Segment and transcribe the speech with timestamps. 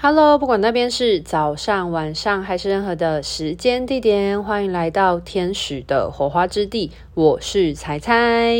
[0.00, 6.92] Hello，不管那边是早上、晚上还是任何的时间地点，欢迎来到天使的火花之地。
[7.14, 8.54] 我是彩彩，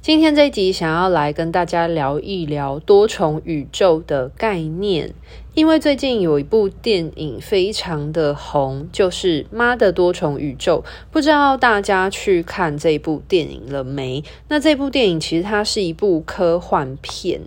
[0.00, 5.12] 今天这一集想要来跟大家聊一聊多重宇宙的概念，
[5.52, 14.24] 因为最近有一部电影非常的红，就是《妈的多重宇宙》，不知道大家去看这部电影了没？
[14.48, 17.42] 那这部电影其实它是一部科幻片。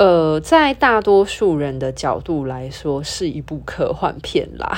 [0.00, 4.74] 呃，在大多数人的角度来说，是一部科幻片啦。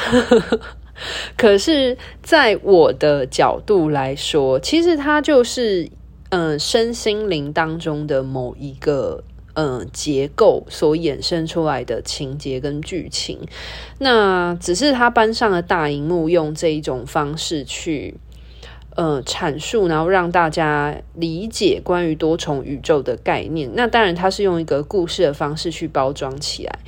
[1.38, 5.88] 可是，在我的角度来说，其实它就是，
[6.30, 9.22] 嗯、身心灵当中的某一个，
[9.54, 13.38] 嗯、结构所衍生出来的情节跟剧情。
[13.98, 18.16] 那只是它搬上了大荧幕，用这一种方式去。
[18.94, 23.70] 呃，阐述，然后让大家理解关于多重宇宙的概念。
[23.74, 26.78] 那当然，它是用一个故事的方式去包装起来。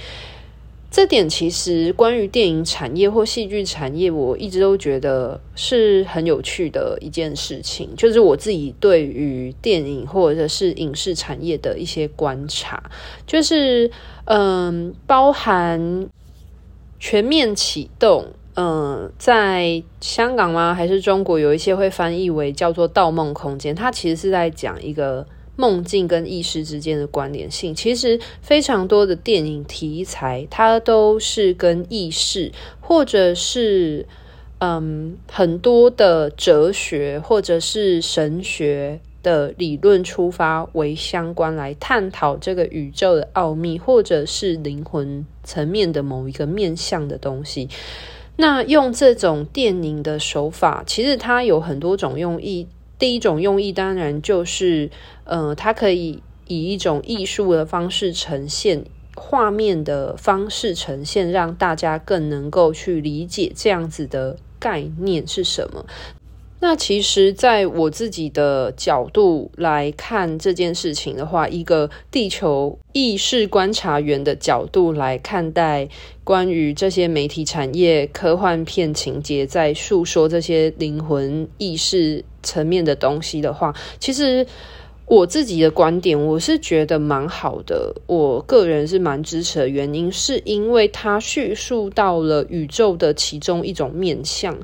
[0.90, 7.88] 这点其实关于电影产业或戏剧产业，我一直都觉得是很有趣的一件事情。
[7.96, 12.80] 就是我自己对于电影或者是影视产业的一些观察，
[13.26, 13.90] 就是
[14.26, 16.06] 嗯、包含
[17.00, 18.26] 全面启动。
[18.56, 20.72] 嗯，在香港吗？
[20.72, 21.40] 还是中国？
[21.40, 27.74] 有一些会翻译为叫做《盗梦空间》，它其实是在讲一个梦境跟意识之间的关联性。
[27.74, 34.06] 其实非常多的电影题材，它都是跟意识，或者是
[34.58, 47.68] 嗯很多的哲学，或者是神学的理论出发为相关，来探讨这个宇宙的奥秘，或者是灵魂层面的某一个面向的东西。
[48.36, 52.68] 那用这种电影的手法，其实它有很多种用意。
[52.98, 54.90] 第一种用意当然就是，
[55.24, 65.84] 呃，它可以以一种艺术的方式呈现，画面的方式呈现，让大家更能够去理解这样子的概念是什么。
[66.60, 75.86] 那其实，在我自己的角度来看这件事情的话，一个地球意识观察员的角度来看待
[76.22, 84.46] 关于这些媒体产业、科幻片情节在诉说这些灵魂意识层面的东西的话，其实
[85.04, 87.94] 我自己的观点，我是觉得蛮好的。
[88.06, 94.56] 我个人是蛮支持的原因，是因为它叙述到了宇宙的其中一种面向。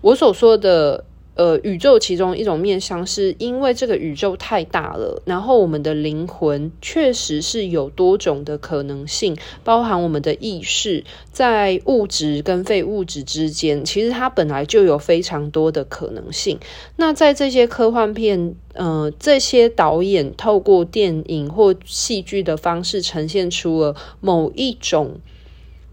[0.00, 1.04] 我所说的。
[1.36, 16.58] 呃，宇宙其中一种面向，是因为这个宇宙太大了，然后我们的灵魂确实是有多种的可能性，包含我们的意识在物质跟非物质之间，其实它本来就有非常多的可能性。
[16.96, 25.20] 那在这些科幻片，呃，这些导演透过电影或戏剧的方式呈现出了某一种，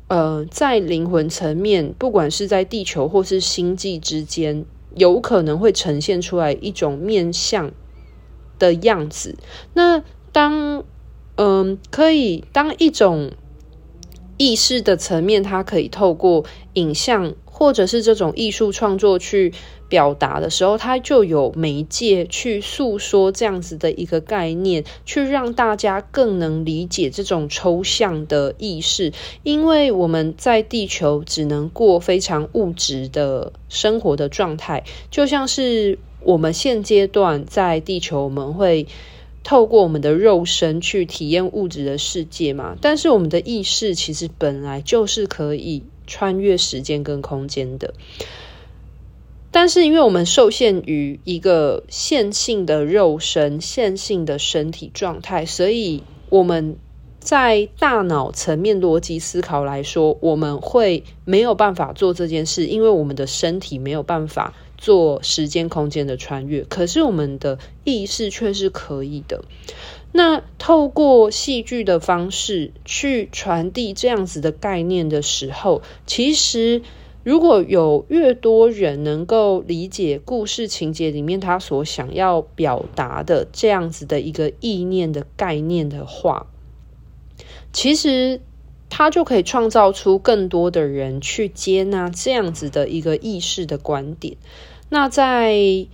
[0.08, 4.66] 呃，在灵魂层面，不管是在地球或是星际之间。
[4.96, 7.72] 有可能会呈现出来一种面相
[8.60, 9.38] 的样子。
[9.74, 10.84] 那当
[11.36, 13.32] 嗯，可以当一种
[14.38, 19.54] 意识的层面，它可以透过影像或者是这种艺术创作去。
[19.90, 29.14] 表达的时候，它就有媒介去诉说这样子的一个概念，去让大家更能理解这种抽象的意识。
[29.44, 38.88] 因为我们在地球只能过非常物质的生活的状态，就像是我们现阶段在地球，我们会
[39.44, 42.76] 透过我们的肉身去体验物质的世界嘛。
[42.82, 47.94] 但是我们的意识其实本来就是可以穿越时间跟空间的。
[49.52, 56.76] 但是，因为我们受限于一个线性的肉身、线性的身体状态，所以我们
[57.20, 66.64] 在大脑层面逻辑思考来说，我们会没有办法做这件事，因为我们的身体没有办法做时间空间的穿越。
[66.64, 69.44] 可是，我们的意识却是可以的。
[70.14, 76.82] 那透过戏剧的方式去传递这样子的概念的时候，其实。
[77.26, 86.48] 如果有越多人能够理解故事情节里面他所想要表达的这样子的一个意念的概念的话，
[87.72, 88.42] 其实
[88.90, 94.36] 他就可以创造出更多的人去接纳这样子的一个意识的观点。
[94.90, 95.88] 那在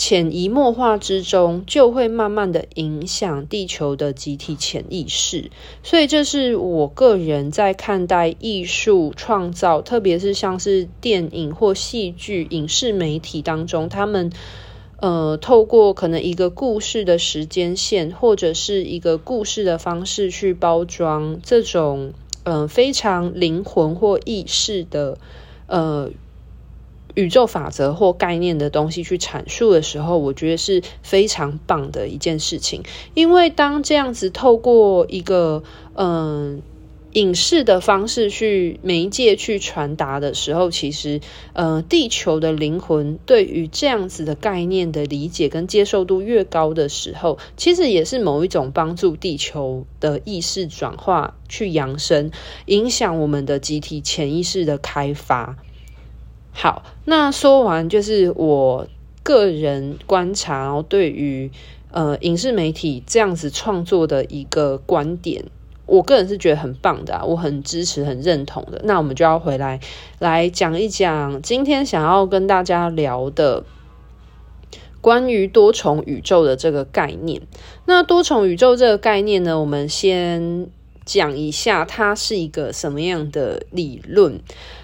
[0.00, 5.50] 潜移默化之中，就会慢慢的影响地球的集体潜意识。
[5.82, 14.32] 所以，这是我个人在看待艺术创造，特别是像是电影或戏剧、影视媒体当中，他们
[15.00, 22.14] 呃，透过可能一个故事的时间线，或者是一个故事的方式去包装这种
[22.44, 25.18] 呃非常灵魂或意识的
[25.66, 26.10] 呃
[27.14, 32.82] 宇宙法则或概念的东西去阐述的时候，我觉得是非常棒的一件事情。
[33.14, 35.62] 因为当这样子透过一个
[35.94, 36.62] 嗯。
[37.14, 41.20] 影视的方式去媒介去传达的时候，其实，
[41.54, 52.30] 呃，地球的灵魂对于这样子的概念的理解跟接受度越高的时候，其实也是某一种帮助地球的意识转化、去扬升、
[52.66, 55.56] 影响我们的集体潜意识的开发。
[56.52, 58.86] 好，那说完就是我
[59.22, 61.50] 个人观察，对于
[61.90, 65.44] 呃影视媒体这样子创作的一个观点。
[65.86, 68.80] 我个人是觉得很棒的啊，我很支持、很认同的。
[68.84, 69.80] 那我们就要回来
[70.20, 73.64] 来讲一讲今天想要跟大家聊的
[75.00, 77.42] 关于多重宇宙的这个概念。
[77.86, 80.68] 那多重宇宙这个概念呢，我们先
[81.12, 84.40] 讲一下它是一个什么样的理论。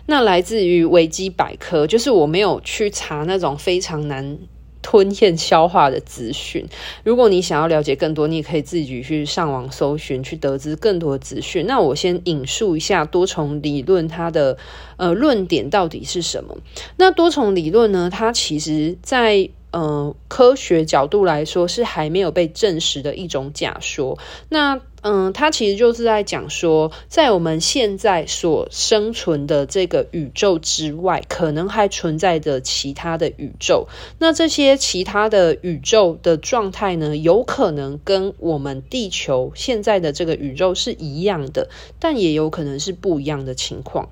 [0.06, 4.38] 那来自于维基百科，就是我没有去查那种非常难。
[4.82, 6.64] 吞咽消化的资讯。
[7.02, 11.66] 如果你想要了解更多，你也可以自己去上网搜寻，去得知更多的资讯。
[11.66, 14.56] 那我先引述一下多重理论它的
[14.96, 16.56] 呃论点到底是什么？
[16.98, 18.08] 那多重理论呢？
[18.08, 24.18] 它其实在呃科学角度来说是还没有被证实的一种假说。
[24.48, 33.86] 那嗯，它其实就是在讲说，在我们现在所生存的这个宇宙之外，可能还存在着其他的宇宙。
[34.18, 41.68] 那这些其他的宇宙的状态呢，有可能跟我们地球现在的这个宇宙是一样的，
[42.00, 44.08] 但也有可能是不一样的情况。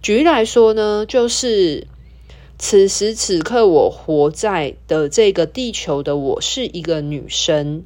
[0.00, 1.86] 举例来说呢，就是
[2.64, 7.82] 此时此刻我活在的这个地球的我是一个女生，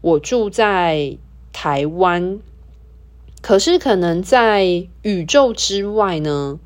[0.00, 1.18] 我住在。
[1.52, 2.38] 台湾，
[3.40, 6.60] 可是可能在宇宙之外呢，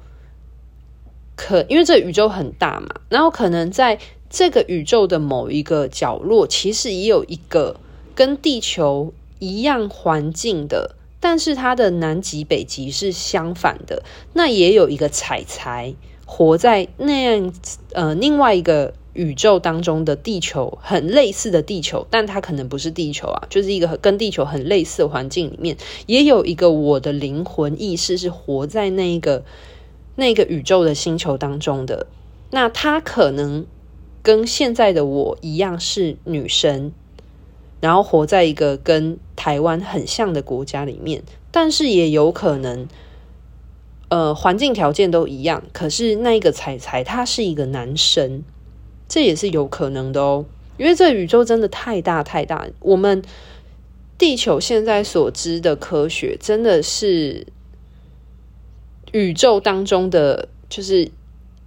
[1.37, 7.79] 可因为这宇宙很大嘛，然后可能在这个宇宙的某一个角落，其实也有一个
[8.17, 14.03] 跟地球一样环境的，但是它的南极北极是相反的，
[14.33, 15.95] 那也有一个彩彩
[16.31, 17.53] 活在那样
[17.93, 18.95] 呃另外一个。
[19.13, 29.43] 宇宙当中的地球很类似的地球，但它可能不是地球啊，就是一个跟地球很类似的环境里面，也有一个我的灵魂意识是活在那一个
[30.15, 32.07] 那个宇宙的星球当中的。
[32.53, 33.67] 那它可能
[34.23, 36.93] 跟现在的我一样是女生，
[37.81, 42.87] 然后活在一个跟台湾很像的国家里面，但是也有可能，
[44.11, 48.45] 呃，环境条件都一样，可是那一个彩彩他是一个男生。
[49.09, 50.45] 这也是有可能的哦，
[50.77, 53.21] 因为这宇宙真的太大太大，我们
[54.17, 57.49] 地球现在所知的科学真的是
[59.11, 61.11] 宇宙当中的就是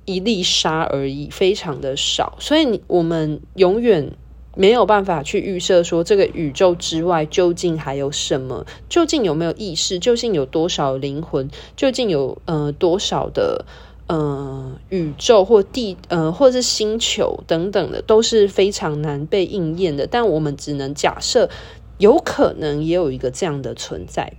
[0.06, 4.14] 一粒沙而已，非常的少，所以我们永远
[4.56, 13.66] 没有办法去预设说这个宇宙之外究竟还有什么，究竟有没有意识，究竟有多少灵魂，究竟有呃多少的。
[14.06, 20.06] 呃，宇宙或地呃，或者是星球等等的，都是非常难被应验的。
[20.06, 21.50] 但我们只能假设，
[22.00, 24.34] 有可能也有一个这样的存在。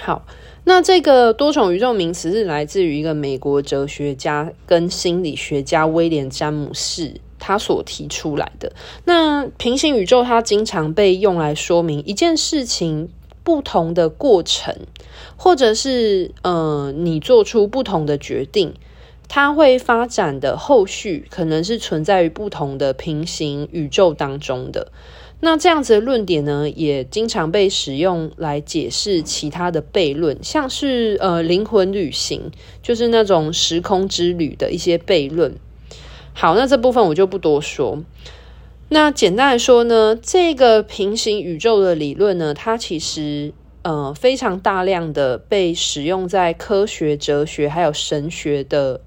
[0.00, 0.24] 好，
[0.64, 8.72] 那这个多重宇宙名词是来自于一个美国哲学家跟心理学家威廉詹姆士他所提出来的。
[9.04, 13.08] 那平行宇宙，它经常被用来说明一件事情。
[13.42, 14.76] 不同的过程，
[15.34, 18.74] 或者是呃，你做出不同的决定，
[19.28, 24.92] 它会发展的后续可能是存在于不同的平行宇宙当中的。
[25.40, 35.56] 那这样子的论点呢，也经常被使用来解释其他的悖论，像是呃灵魂旅行，就是那种时空之旅的一些悖论。
[36.32, 37.98] 好，那这部分我就不多说。
[38.88, 49.00] 那简单来说呢，这个平行宇宙的理论呢，它其实呃非常大量的被使用在科学、哲学还有神学的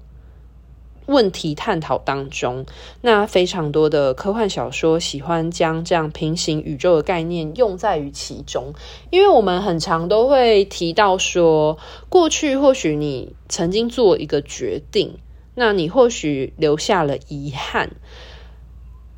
[1.06, 2.64] 问题探讨当中。
[3.02, 8.72] 那非常多的科幻小说喜欢将这样平行宇宙的概念用在于其中，
[9.10, 11.76] 因为我们很常都会提到说，
[12.08, 15.18] 过去或许你曾经做一个决定，
[15.54, 17.90] 那你或许留下了遗憾。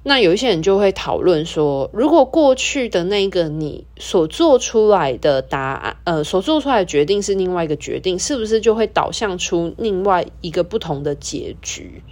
[0.08, 12.02] 那有一些人就会讨论说，如果过去的那个你所做出来的答案，呃，所做出来的决定是另外一个决定，是不是就会导向出另外一个不同的结局？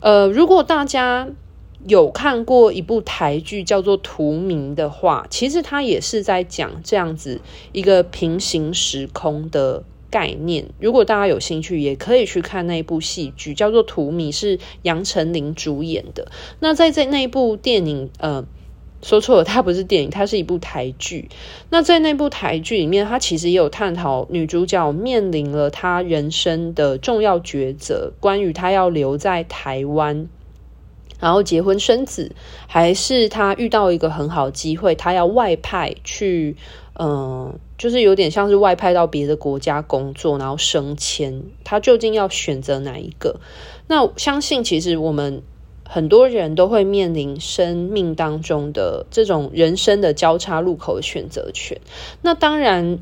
[0.00, 1.26] 呃，如果大家
[1.86, 7.40] 有看过一部台剧叫做《图名》的话，其实它也是在讲这样子
[7.72, 9.82] 一个平行时空的
[10.16, 10.64] 概念。
[10.80, 16.32] 如果大家有兴趣，也可以去看那一部戏剧，叫做《荼蘼》，是杨丞琳主演的。
[16.60, 18.46] 那在这那一部电影，呃，
[19.02, 21.28] 说错了，它不是电影，它是一部台剧。
[21.68, 30.28] 那在那部台剧里面，它其实也有探讨女主角面临了她人生的重要抉择，关于她要留在台湾。
[31.18, 32.32] 然后结婚生子，
[32.66, 36.56] 还是他遇到一个很好的机会，他要外派去，
[36.98, 43.40] 嗯、就是有点像是外派到别的国家工作，然后升迁，他究竟要选择哪一个？
[43.88, 45.42] 那相信其实我们
[45.88, 51.80] 很多人都会面临生命当中的这种人生的交叉路口的选择权。
[52.22, 52.98] 那当然。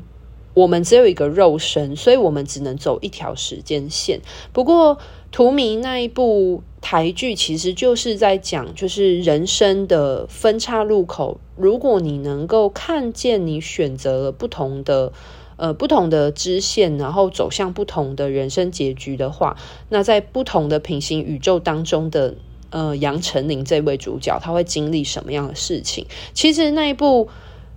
[0.55, 4.21] 我们只有一个肉身，所以我们只能走一条时间线。
[4.51, 4.97] 不过，
[5.31, 11.39] 图明那一部台剧其实就是在讲，就是人生的分岔路口。
[11.57, 15.11] 如果你能够看见你选择了不同的
[15.57, 19.57] 呃不同的支线，然后走向不同的人生结局的话，
[19.89, 22.35] 那在不同的平行宇宙当中的
[22.69, 26.05] 呃杨丞琳这位主角，他会经历什么样的事情？
[26.33, 27.27] 其实那一部。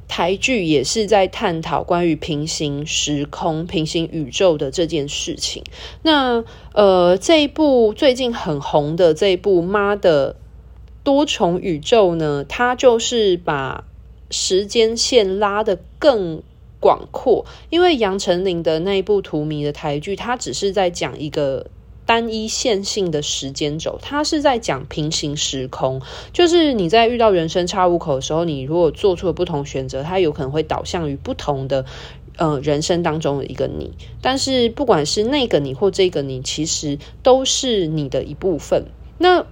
[0.09, 5.63] 台剧也是在探讨关于平行时空、平行宇宙的这件事情。
[6.03, 10.35] 那呃，这一部最近很红的这一部《妈的
[11.05, 13.85] 多重宇宙》呢，它就是把
[14.31, 16.43] 时间线拉得更
[16.81, 17.47] 广阔。
[17.71, 21.67] 因为杨丞琳的那一部《荼蘼》的台剧，它只是在讲一个。
[22.09, 26.01] 单一线性的时间轴，它是在讲平行时空，
[26.33, 31.85] 就是你在遇到人生岔路口的时候，你如果做出了不同选择，它有可能会导向于不同的
[32.39, 33.93] 呃人生当中的一个你。
[34.23, 38.87] 但是不管是那个你或这个你，其实都是你的一部分。
[39.19, 39.45] 那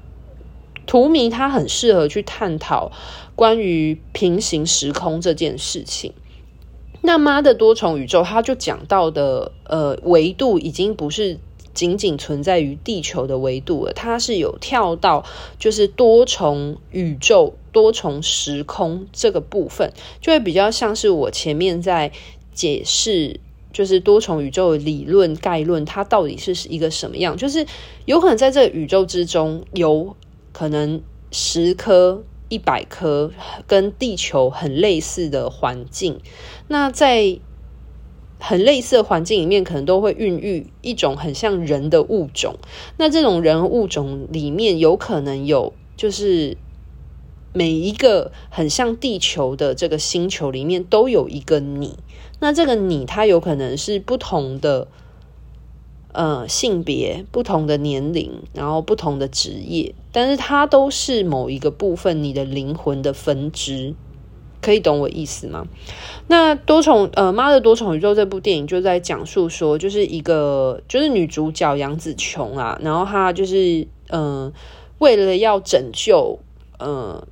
[0.86, 2.90] 荼蘼它很适合去探讨
[3.34, 6.14] 关于平行时空这件事情。
[7.02, 11.38] 那妈的多重宇宙，它就讲到的呃维度已经不是。
[11.76, 15.24] 仅仅存在于地球的维度了，它是有跳到
[15.58, 19.92] 就是多重宇宙、多重时空这个部分，
[20.22, 22.10] 就会比较像是我前面在
[22.54, 23.38] 解释，
[23.74, 27.36] 就是多重宇宙理论概论，它到底是一个什么样？
[27.36, 27.66] 就是
[28.06, 30.16] 有可能在这个宇宙之中，有
[30.52, 33.30] 可能十颗、一百颗
[33.66, 36.18] 跟地球很类似的环境，
[36.68, 37.38] 那在。
[38.38, 42.56] 很类似的环境里面，可能都会孕育一种很像人的物种。
[42.98, 46.56] 那这种人物种里面，有可能有就是
[47.52, 51.98] 每一个很像地球的这个星球里面，都有一个你。
[52.38, 54.88] 那这个你，它有可能是不同的
[56.12, 63.94] 呃性别、不同的年龄，然后不同的职业，但是它都是某一个部分你的灵魂的分支。
[64.60, 65.66] 可以懂我意思吗？
[66.28, 74.52] 那多重呃，妈的多重宇宙这部电影就在讲述说，就是一个就是女主角杨紫琼啊，然后她就是嗯、呃，
[74.98, 76.40] 为了要拯救
[76.78, 77.26] 呃，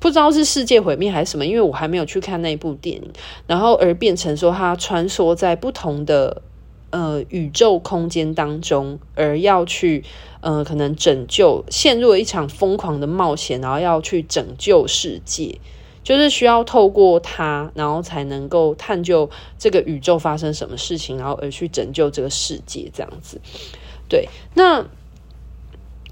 [0.00, 3.10] 不知道是世界毁灭还是什么，因为我还没有去看那部电影，
[3.46, 6.42] 然后而变成说她穿梭在不同的
[6.90, 10.02] 呃宇宙空间当中，而要去
[10.40, 15.60] 呃可能拯救，陷入了一场疯狂的冒险，然后要去拯救世界。
[16.04, 23.40] 就是需要透过它，然后才能够探究这个宇宙发生什么事情，然后而去拯救这个世界，这样子。
[24.08, 24.82] 对，那，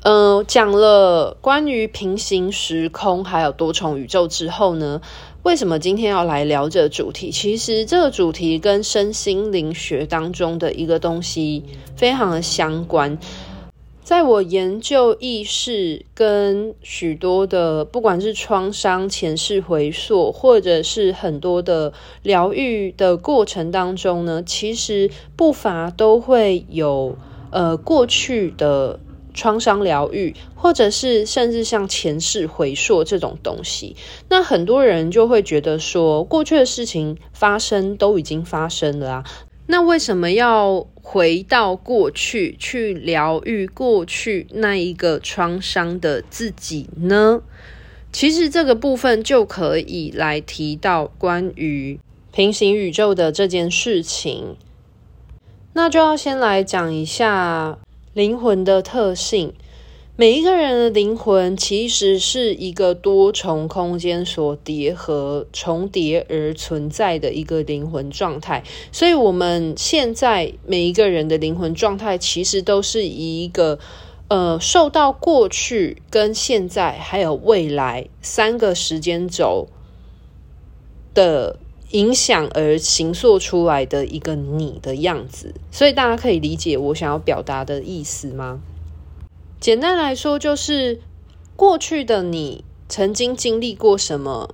[0.00, 5.02] 嗯、呃，讲了关于平行时空还有多重宇宙之后呢，
[5.42, 7.30] 为什么今天要来聊这个主题？
[7.30, 13.18] 其实这个主题跟身心灵学当中的一个东西非常的相关。
[14.04, 21.92] 在我研究意识跟许多的，不管是创伤、前世回溯，或者是很多的
[22.22, 27.16] 疗愈的过程当中呢，其实不乏都会有
[27.50, 28.98] 呃过去的
[29.32, 33.94] 创伤疗愈，或者是甚至像前世回溯这种东西。
[34.28, 39.24] 那很多人就会觉得说，过去的事情发生都已经发生了啊。
[39.72, 47.40] 那为什么要回到过去去疗愈过去那一个创伤的自己呢？
[48.12, 51.98] 其实这个部分就可以来提到关于
[52.34, 54.56] 平行宇宙的这件事情。
[55.72, 57.78] 那就要先来讲一下
[58.12, 59.54] 灵魂的特性。
[60.14, 73.78] 每一个人的灵魂其实是一个多重空间所叠合、重叠而存在的一个灵魂状态，所以我们现在每一个人的灵魂状态其实都是一个
[74.28, 79.68] 呃，受到过去、跟现在还有未来三个时间轴
[81.14, 81.58] 的
[81.92, 88.60] 影响而形塑出来的一个你的样子，所以大家可以理解我想要表达的意思吗？
[89.62, 91.00] 简单来说，就是
[91.54, 94.52] 过去的你曾经经历过什么，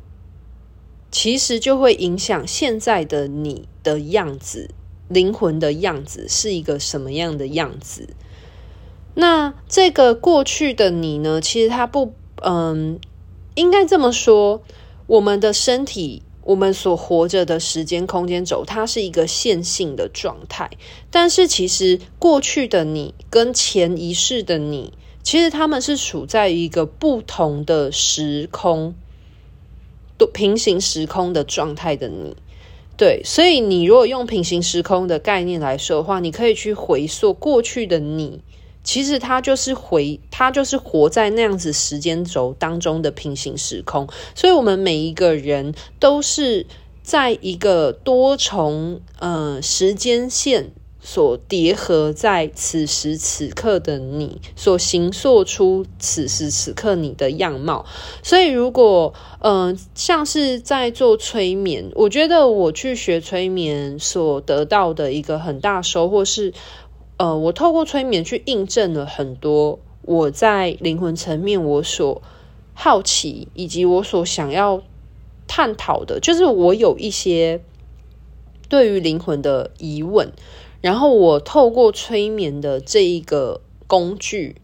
[1.11, 4.69] 其实就会影响现在的你的样子，
[5.09, 8.11] 灵魂的样子是一个什么样的样子。
[9.15, 11.41] 那这个过去的你呢？
[11.41, 12.13] 其实它不，
[12.43, 13.01] 嗯，
[13.55, 14.63] 应该这么说，
[15.07, 16.23] 我们的身体。
[16.49, 20.71] 我们所活着的时间空间轴，它是一个线性的状态。
[21.11, 28.95] 但是，其实过去的你跟前一世的你，其实他们是处在一个不同的时空，
[30.17, 32.35] 都平行时空的状态的你。
[32.97, 38.41] 对，所以你如果用平行时空的概念来说的话，你可以去回溯过去的你。
[38.89, 46.65] 其实他就是回，他就是活在那样子时间轴当中的平行时空，所以我们每一个人都是
[47.03, 50.71] 在一个多重呃时间线
[51.03, 57.85] 所叠合在此时此刻的你，所形塑出此时此刻你的样貌。
[58.23, 66.55] 所以如果嗯、呃、像是在做催眠，我觉得我去学催眠所得到的一个很大收获是。
[67.19, 72.23] 呃，我透过催眠去印证了很多我在灵魂层面我所
[72.75, 74.83] 好奇以及我所想要
[75.49, 77.61] 探讨的，就是我有一些
[78.69, 80.33] 对于灵魂的疑问，
[80.81, 84.57] 然后我透过催眠的这一个工具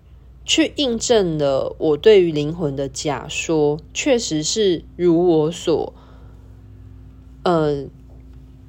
[0.45, 5.93] 去印证了我对于灵魂的假说，确实是如我所，
[7.43, 7.87] 呃，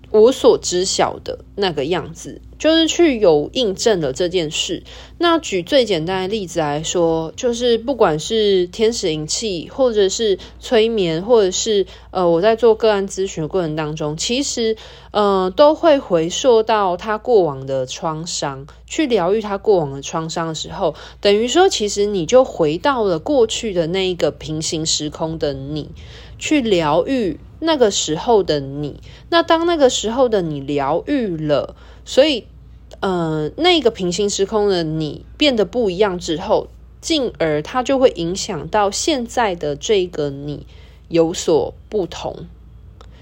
[0.09, 2.41] 我所知晓的那个样子。
[2.57, 4.83] 就是去有印证了这件事。
[5.17, 14.75] 那举最简单的例子来说，就是不管是天使灵气，或者是催眠，或者是呃我在做个案咨询的过程当中，其实
[15.11, 25.91] 呃都会回溯到他过往的创伤，去疗愈他过往的创伤的时候，等于说其实你就回到了过去的那一个平行时空的你，
[26.37, 28.99] 去疗愈那个时候的你。
[29.29, 31.75] 那当那个时候的你疗愈了。
[32.07, 32.45] 所以，
[32.99, 36.67] 呃，那个平行时空的你变得不一样之后，
[37.01, 40.65] 进而它就会影响到现在的这个你
[41.07, 42.47] 有所不同，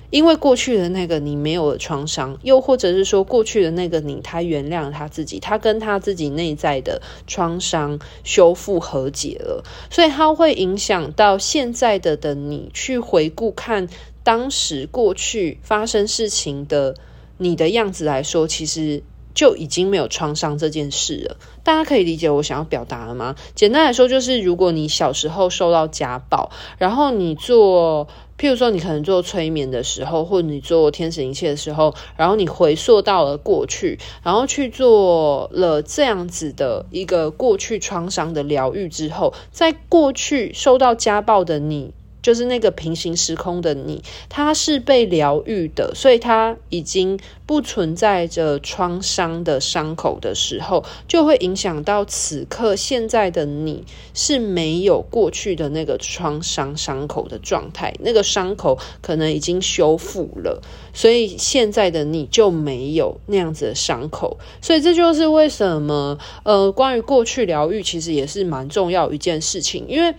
[0.09, 13.89] 因为过去的那个你没有了创伤，又或者是说过去的那个你他原谅他自己，他跟他自己内在的创伤修复和解了，所以它会影响到现在的的你去回顾看
[14.23, 16.95] 当时过去发生事情的。
[17.39, 19.01] 你的样子来说，其实
[19.33, 21.37] 就已经没有创伤这件事了。
[21.63, 23.35] 大家可以理解我想要表达了吗？
[23.55, 41.93] 简单来说，就是如果你小时候受到家暴，然后你做，譬如说你可能做催眠的时候，或者你做天使灵气的时候，然后你回溯到了过去，然后去做了这样子的一个过去创伤的疗愈之后，在过去受到家暴的你。
[42.23, 53.83] 就是那个平行时空的你，他是被疗愈的，所以他已经不存在着创伤的伤口的时候，就会影响到此刻现在的你
[54.13, 60.61] 是没有过去的那个创伤伤口的状态，那个伤口可能已经修复了，
[60.93, 70.15] 所以现在的你就没有那样子的伤口，所以这就是为什么呃，关于过去疗愈其实也是蛮重要一件事情，因为。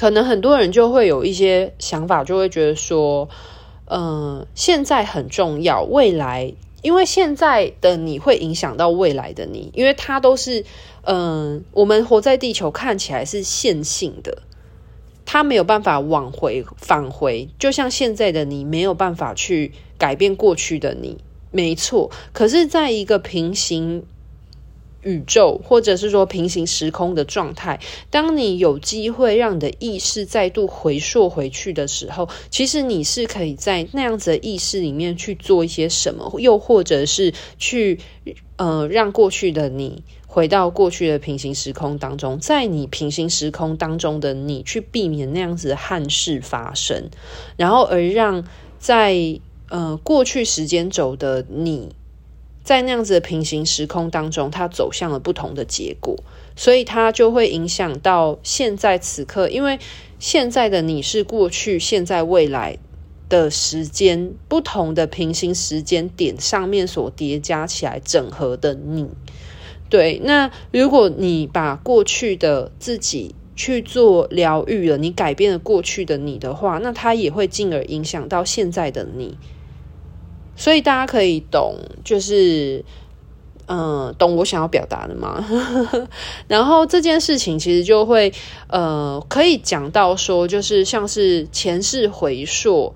[0.00, 3.28] 可能很多人就会有一些想法，就会觉得说，
[3.84, 10.64] 嗯、现在很重要，未来，因为现在的你会影响到未来的你，因为它都是，
[11.02, 14.38] 嗯、我们活在地球看起来是线性的，
[15.26, 21.18] 它没有办法往回返回，就像现在的你没有办法去改变过去的你，
[21.50, 22.10] 没错。
[22.32, 24.06] 可是，在一个平行。
[25.02, 37.98] 宇宙，或者是说平行时空的状态，当你有机会让你的意识再度回溯回去的时候，其实你是可以在那样子的意识里面去做一些什么，又或者是去
[38.56, 47.08] 呃让过去的你回到过去的平行时空当中，在你平行时空当中的你去避免那样子的憾事发生，
[47.56, 48.44] 然后而让
[48.78, 51.94] 在呃过去时间轴的你。
[52.70, 56.14] 在那样子的平行时空当中，它走向了不同的结果，
[56.54, 59.48] 所以它就会影响到现在此刻。
[59.48, 59.80] 因为
[60.20, 62.78] 现在的你是过去、现在、未来
[63.28, 69.08] 的时间不同的平行时间点上面所叠加起来整合的你，
[69.88, 79.36] 对，那如果你把过去的自己去做疗愈了，你改变了过去的你的话，那它也会进而影响到现在的你。
[80.60, 82.84] 所以大家可以懂，就是。
[83.72, 85.46] 嗯，懂我想要表达的吗？
[86.48, 88.32] 然后这件事情其实就会，
[88.66, 92.92] 呃，可以讲到说，就是像是前世回溯，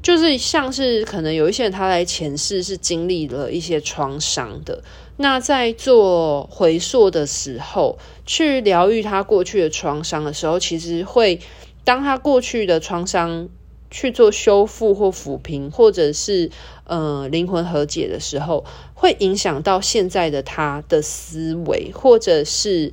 [0.00, 4.84] 就是像是可能有一些人他在前世是经历了一些创伤的，
[5.16, 11.40] 那在做回溯的时候，去疗愈他过去的创伤的时候，其实会
[11.82, 13.48] 当他过去的创伤。
[13.94, 16.50] 去做修复或抚平，或者是
[16.82, 22.90] 呃灵魂和解的时候，会影响到现在的他的思维，或者是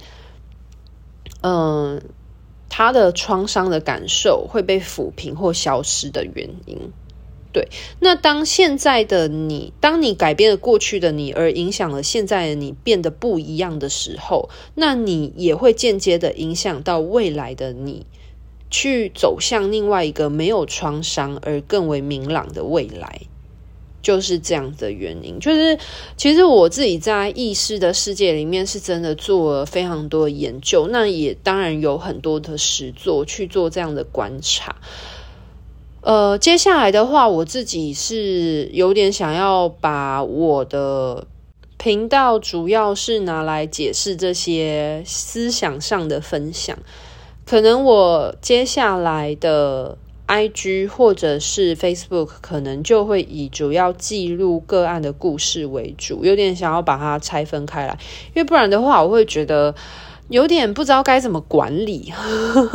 [1.42, 2.00] 嗯、
[2.70, 6.92] 他的创伤的感受会被抚平或消失的原因。
[7.52, 7.68] 对，
[8.00, 18.06] 那当现在的你，当你改变了过去的你，而影响了现在的你变得不一样的时候，那你也会间接的影响到未来的你。
[18.72, 23.22] 去走向另外一个没有创伤而更为明朗的未来，
[24.02, 25.40] 就是这样的原因。
[25.40, 25.78] 就是
[26.16, 34.78] 其实我自己在意识的世界里面是真的做了非常多的研究，那也当然有很多的实作去做这样的观察。
[36.02, 41.28] 呃，接下来的话，我自己是有点想要把我的
[41.78, 46.80] 频道主要是拿来解释这些思想上的分享。
[47.52, 58.00] 可能我接下来的 IG 或者是 Facebook 可能就会以主要记录个案的故事为主，有点想要把它拆分开来，
[58.34, 59.76] 因为不然的话，我会觉得
[60.30, 62.14] 有点不知道该怎么管理。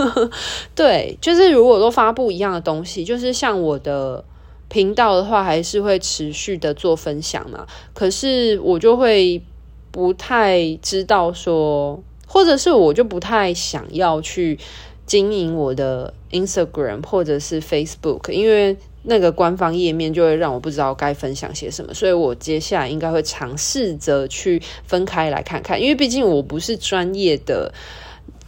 [0.76, 4.22] 对，就是如果都发布一样的东西，就是像我的
[4.68, 7.66] 频道的话，还是会持续的做分享嘛。
[7.94, 9.42] 可是我就会
[9.90, 11.98] 不太知道说。
[12.26, 14.58] 或者是我就不太想要去
[15.06, 27.72] 经营我的 Instagram 或者是 Facebook，因为那个官方页面就会让我不知道该分享些什么，所以我接下来应该会尝试着去分开来看看，因为毕竟我不是专业的。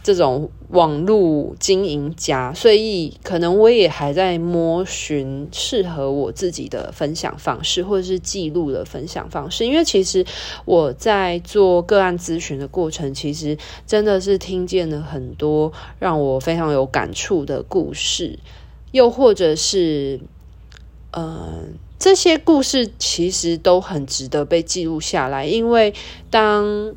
[0.01, 9.65] 这种网络经营家，所以可能我也还在摸寻适合我自己的分享方式，或者是记录的分享方式。
[9.65, 10.25] 因为其实
[10.65, 18.39] 我在做个案咨询的过程，其实真的是听见了很多让我非常有感触的故事，
[18.91, 20.21] 又或者是，
[21.11, 21.63] 呃，
[21.99, 25.93] 这些故事其实都很值得被记录下来，因为
[26.29, 26.95] 当。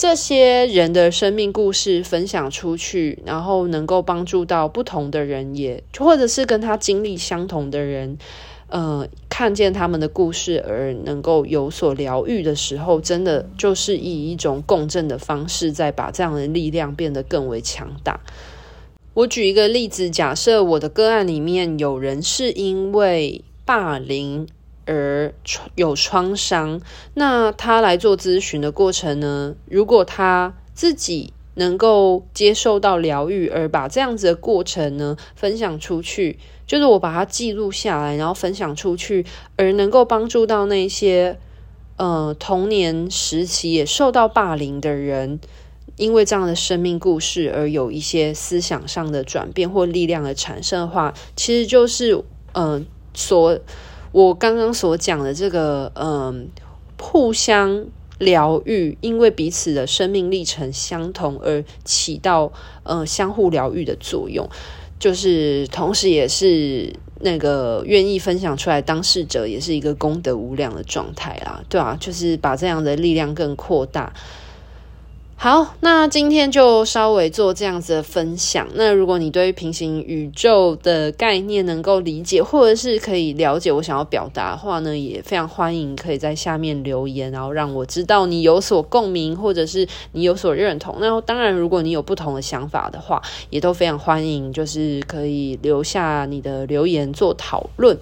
[0.00, 8.16] 这些人的生命故事分享出去，然后能够帮助到不同的人，也或者是跟他经历相同的人，
[8.68, 18.20] 呃，看见他们的故事而能够有所疗愈的时候，真的就是以一种共振的方式，在把这样的力量变得更为强大。
[19.12, 24.48] 我举一个例子，假设我的个案里面有人是因为霸凌。
[24.86, 25.32] 而
[25.74, 26.80] 有创伤，
[27.14, 29.54] 那他来做咨询的过程呢？
[29.66, 41.38] 如果他自己能够接受到疗愈，而把这样子的过程呢分享出去，就是我把它记录下来，然后分享出去，而能够帮助到那些
[41.96, 45.38] 呃童年时期也受到霸凌的人，
[45.96, 52.14] 因为这样的生命故事而有一些思想上的转变或力量的产生的话，其实就是
[52.52, 53.58] 嗯、呃、所。
[54.12, 56.48] 我刚刚所讲的这个，嗯，
[56.98, 57.86] 互相
[58.18, 64.48] 疗愈，因为彼此的生命历程相同而起到，嗯，相互疗愈的作用，
[64.98, 74.12] 就是同时也是那个愿意分享出来当事者也是一个功德无量的状态啦，对啊，就是把这样的力量更扩大。
[75.42, 78.68] 好，那今天就稍微做这样子的分享。
[78.74, 90.96] 那如果你对于平行宇宙的概念能够理解，或者是可以了解我想要表达的话呢，也非常欢迎可以在下面留言，然后让我知道你有所共鸣，或者是你有所认同。
[91.00, 97.96] 那当然，如果你有不同的想法的话，也都非常欢迎，就是可以留下你的留言做讨论。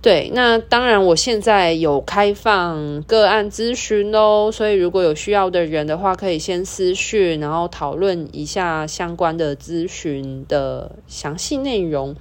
[0.00, 12.14] 对，那当然，我现在有开放个案咨询哦，所以如果有需要的人的话，可以先私讯，然后讨论一下相关的咨询的详细内容。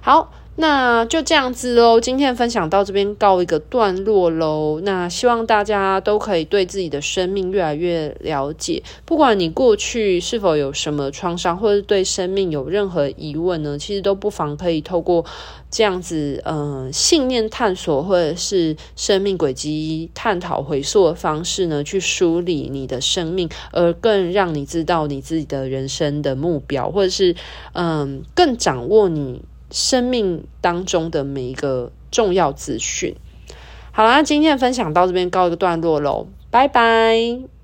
[0.00, 4.80] 好，那就这样子喽，今天分享到这边告一个段落喽。
[4.82, 8.82] 那希望大家都可以对自己的生命越来越了解。
[9.04, 15.24] 不管你过去是否有什么创伤，或者对生命有任何疑问呢，其实都不妨可以透过
[15.70, 27.36] 这样子，嗯、信念探索或者是生命轨迹探讨回溯的方式呢，去梳理你的生命，而更让你知道你自己的人生的目标，或者是
[27.74, 29.40] 嗯、更掌握你。
[29.70, 33.14] 生命当中的每一个重要资讯。
[33.92, 37.57] 好啦，今天的分享到这边告一个段落喽，拜拜。